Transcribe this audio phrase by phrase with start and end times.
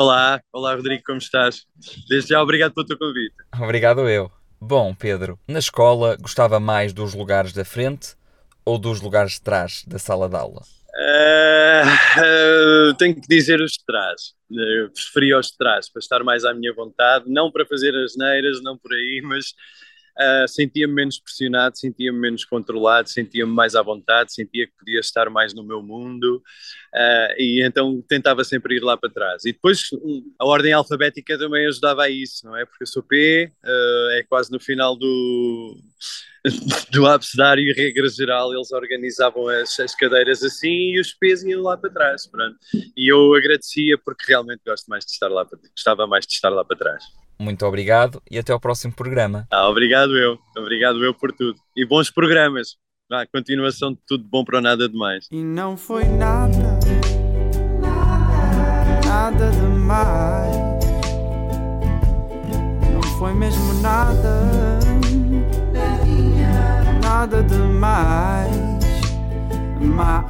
[0.00, 1.66] Olá, olá Rodrigo, como estás?
[2.08, 3.34] Desde já, obrigado pelo teu convite.
[3.60, 4.32] Obrigado eu.
[4.58, 8.16] Bom, Pedro, na escola gostava mais dos lugares da frente
[8.64, 10.62] ou dos lugares de trás da sala de aula?
[10.96, 14.32] Uh, uh, tenho que dizer os de trás.
[14.50, 18.16] Uh, preferia os de trás, para estar mais à minha vontade, não para fazer as
[18.16, 19.52] neiras, não por aí, mas
[20.20, 25.30] Uh, sentia-me menos pressionado, sentia-me menos controlado, sentia-me mais à vontade, sentia que podia estar
[25.30, 26.42] mais no meu mundo
[26.94, 29.46] uh, e então tentava sempre ir lá para trás.
[29.46, 29.88] E depois
[30.38, 32.66] a ordem alfabética também ajudava a isso, não é?
[32.66, 35.78] Porque eu sou P, uh, é quase no final do,
[36.92, 41.62] do abecedário e regra geral eles organizavam as, as, cadeiras assim e os P's iam
[41.62, 42.26] lá para trás.
[42.26, 42.58] Pronto.
[42.96, 46.64] E eu agradecia porque realmente gosto mais de estar lá, gostava mais de estar lá
[46.64, 47.04] para trás.
[47.40, 49.46] Muito obrigado e até ao próximo programa.
[49.50, 51.58] Ah, obrigado eu, obrigado eu por tudo.
[51.74, 52.76] E bons programas.
[53.10, 55.26] Ah, continuação de tudo bom para o nada demais.
[55.32, 56.78] E não foi nada,
[59.06, 60.54] nada demais.
[62.92, 64.78] Não foi mesmo nada,
[67.02, 68.70] nada demais.
[69.80, 70.24] Mais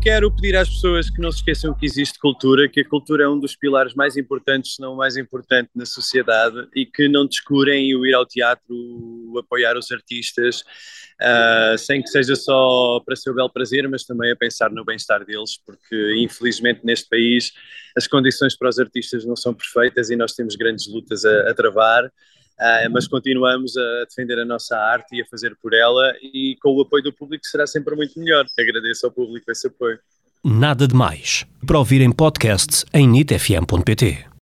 [0.00, 3.28] quero pedir às pessoas que não se esqueçam que existe cultura, que a cultura é
[3.28, 7.26] um dos pilares mais importantes, se não o mais importante na sociedade e que não
[7.26, 13.16] descurem o ir ao teatro, o apoiar os artistas, uh, sem que seja só para
[13.16, 17.52] seu belo prazer, mas também a pensar no bem-estar deles, porque infelizmente neste país
[17.96, 21.54] as condições para os artistas não são perfeitas e nós temos grandes lutas a, a
[21.54, 22.10] travar.
[22.58, 26.70] Uh, mas continuamos a defender a nossa arte e a fazer por ela e com
[26.74, 28.44] o apoio do público será sempre muito melhor.
[28.58, 29.98] Agradeço ao público esse apoio.
[30.44, 31.46] Nada de mais.
[31.66, 34.27] Para ouvir em podcast em nitfm.pt.